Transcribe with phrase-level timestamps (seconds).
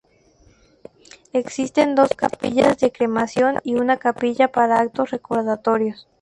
[1.31, 6.07] Existen dos capillas de cremación y una capilla para actos recordatorios.